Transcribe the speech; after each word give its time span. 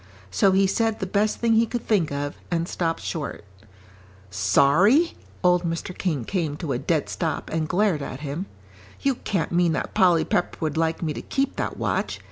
So 0.31 0.51
he 0.51 0.65
said 0.65 0.99
the 0.99 1.05
best 1.05 1.37
thing 1.37 1.53
he 1.53 1.67
could 1.67 1.85
think 1.87 2.11
of, 2.11 2.33
and 2.49 2.67
stopped 2.67 3.01
short. 3.03 3.45
"Sorry?" 4.31 5.13
Old 5.43 5.61
Mr. 5.61 5.95
King 5.95 6.25
came 6.25 6.57
to 6.57 6.71
a 6.73 6.79
dead 6.79 7.07
stop 7.07 7.51
and 7.51 7.69
glared 7.69 8.01
at 8.01 8.21
him. 8.21 8.47
"You 9.01 9.13
can't 9.13 9.51
mean 9.51 9.73
that 9.73 9.93
Polly 9.93 10.25
Pepper 10.25 10.57
would 10.59 10.75
like 10.75 11.03
me 11.03 11.13
to 11.13 11.21
keep 11.21 11.55
that 11.57 11.77
watch. 11.77 12.19